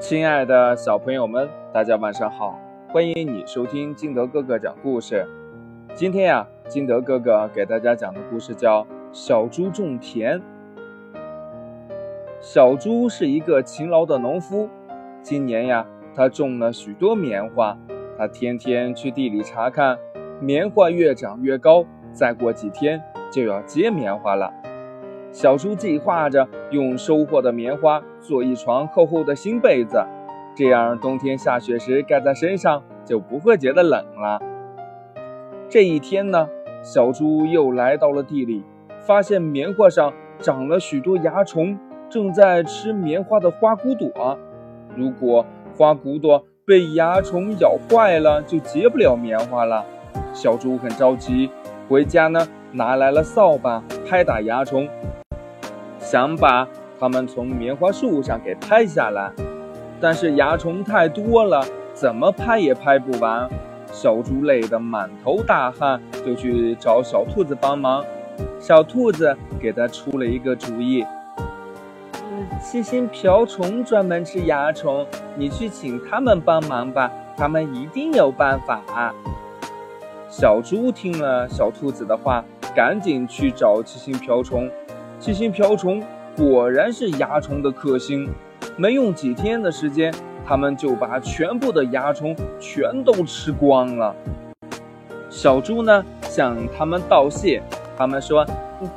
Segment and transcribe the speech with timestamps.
[0.00, 2.56] 亲爱的小朋友们，大家晚上好！
[2.88, 5.26] 欢迎你收听金德哥哥讲故事。
[5.92, 10.38] 今天呀，金德哥哥给大家讲的故事叫《小猪种田》。
[12.40, 14.68] 小猪是一个勤劳的农夫，
[15.20, 15.84] 今年呀，
[16.14, 17.76] 他种了许多棉花。
[18.16, 19.98] 他天天去地里查看，
[20.40, 23.02] 棉花越长越高，再过几天
[23.32, 24.52] 就要结棉花了。
[25.30, 30.02] 小猪计划着用收获的棉花做一床厚厚的新被子，
[30.56, 34.40] 这样冬天下雪时盖在身上就不会觉得冷了。
[35.68, 36.48] 这一天呢，
[36.82, 38.64] 小猪又来到了地里，
[39.00, 44.38] 发现棉花上长了许多蚜虫，正在吃棉花的花骨朵。
[44.96, 45.44] 如果
[45.76, 49.84] 花骨朵被蚜虫咬坏了，就结不了棉花了。
[50.32, 51.50] 小猪很着急，
[51.88, 54.88] 回家呢拿来了扫把拍打蚜虫。
[56.10, 56.66] 想把
[56.98, 59.30] 它们从棉花树上给拍下来，
[60.00, 61.62] 但是蚜虫太多了，
[61.92, 63.46] 怎么拍也拍不完。
[63.92, 68.02] 小猪累得满头大汗，就去找小兔子帮忙。
[68.58, 71.04] 小兔子给他出了一个主意
[72.58, 75.06] ：“七星瓢虫专门吃蚜虫，
[75.36, 79.12] 你去请他们帮忙吧，他们一定有办法。”
[80.30, 82.42] 小猪听了小兔子的话，
[82.74, 84.70] 赶紧去找七星瓢虫。
[85.20, 86.00] 七星瓢虫
[86.36, 88.30] 果然是蚜虫的克星，
[88.76, 90.14] 没用几天的时间，
[90.46, 94.14] 他们就把全部的蚜虫全都吃光了。
[95.28, 97.60] 小猪呢向他们道谢，
[97.96, 98.46] 他们说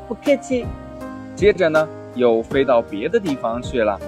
[0.08, 0.66] 不客气。
[1.36, 4.00] 接着呢又飞到别的地方去了。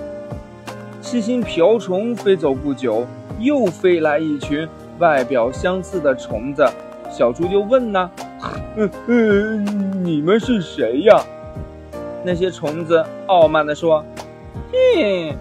[1.01, 3.07] 七星瓢虫飞走不久，
[3.39, 4.67] 又飞来一群
[4.99, 6.63] 外表相似的虫子。
[7.09, 8.11] 小猪就问呢
[8.77, 11.19] ：“嗯嗯，你们是谁呀？”
[12.23, 14.03] 那些虫子傲慢地说
[14.71, 15.37] ：“哼，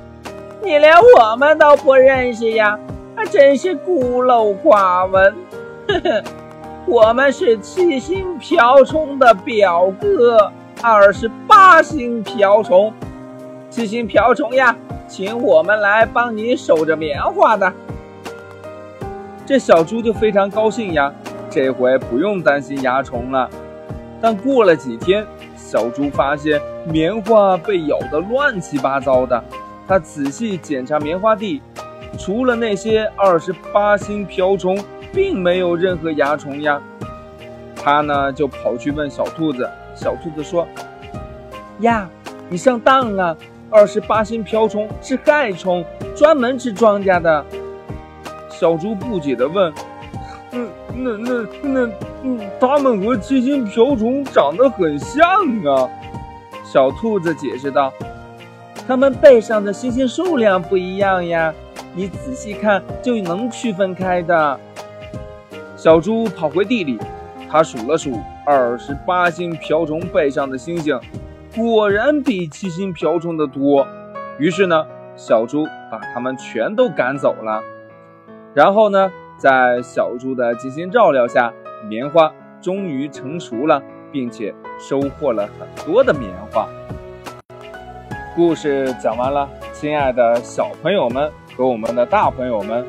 [0.62, 2.78] 你连我们都不认识呀，
[3.14, 5.34] 还真是孤陋寡闻。
[5.86, 6.22] 呵呵，
[6.86, 10.50] 我们是七星瓢虫的表哥，
[10.82, 12.93] 二十八星瓢虫。
[13.70, 14.76] 七星瓢虫呀，
[15.06, 17.72] 请我们来帮你守着棉花的。”
[19.47, 21.12] 这小猪就非常高兴呀，
[21.49, 23.49] 这回不用担心蚜虫了。
[24.20, 25.26] 但过了几天，
[25.72, 29.43] 小猪发现棉花被咬得乱七八糟的，
[29.88, 31.62] 他仔细检查棉花地，
[32.19, 34.78] 除了那些二十八星瓢虫，
[35.15, 36.78] 并没有任何蚜虫呀。
[37.75, 40.69] 他呢就跑去问小兔子，小兔子说
[41.81, 42.06] ：“呀，
[42.50, 43.34] 你上当了，
[43.71, 45.82] 二十八星瓢虫是害虫，
[46.15, 47.43] 专门吃庄稼的。”
[48.53, 49.72] 小猪不解地问。
[50.50, 51.91] 嗯，那那那，
[52.22, 55.22] 嗯，它们和七星瓢虫长得很像
[55.65, 55.88] 啊。
[56.65, 57.93] 小兔子解释道
[58.87, 61.53] ：“它们背上的星星数量不一样呀，
[61.94, 64.59] 你仔细看就能区分开的。”
[65.77, 66.99] 小猪跑回地里，
[67.50, 70.99] 他数了数二十八星瓢虫背上的星星，
[71.56, 73.87] 果然比七星瓢虫的多。
[74.38, 77.61] 于是呢，小猪把它们全都赶走了。
[78.55, 79.11] 然后呢？
[79.42, 81.53] 在小猪的精心照料下，
[81.88, 83.82] 棉花终于成熟了，
[84.12, 86.69] 并且收获了很多的棉花。
[88.36, 92.86] 故事讲完了，亲爱的小朋友们和我们的大朋友们，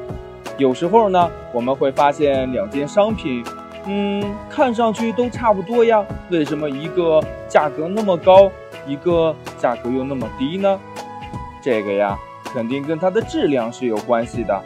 [0.59, 3.43] 有时候呢，我们会发现两件商品，
[3.87, 8.51] 嗯，看上去都差不多呀，为什么一个价格那么高，
[8.85, 10.79] 一个价格又那么低呢？
[11.63, 14.63] 这个呀，肯定跟它的质量是有关系的。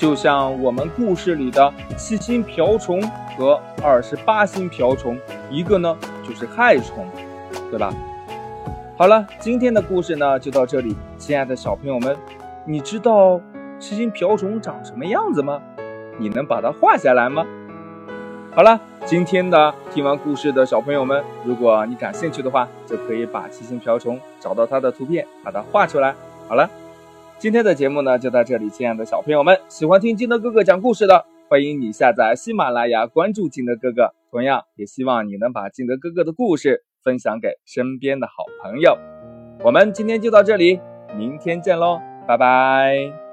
[0.00, 3.02] 就像我们故事里的七星瓢虫
[3.36, 5.18] 和二十八星瓢虫，
[5.50, 5.94] 一个呢
[6.26, 7.06] 就是害虫，
[7.70, 7.92] 对吧？
[8.96, 12.16] 好了，今天的故事呢就到这里，亲爱的小朋友们，
[12.64, 13.38] 你知道
[13.78, 15.60] 七星瓢虫长什么样子吗？
[16.16, 17.44] 你能把它画下来吗？
[18.54, 26.14] 好了，今天的听完故事的小朋友们，如果你感兴趣的话，就可以把七星瓢虫找到它的图片，把它画出来。
[26.48, 26.70] 好了。
[27.40, 34.12] 今天的节目呢就到这里，亲爱的小朋友们，喜欢听金德哥哥讲故事的，欢迎你下载喜马拉雅，关注金德哥哥。
[34.30, 38.94] 同样也希望你能把金德哥哥的故事分享给身边的好朋友。
[39.64, 40.78] 我们今天就到这里，
[41.16, 41.98] 明天见喽，
[42.28, 43.29] 拜拜。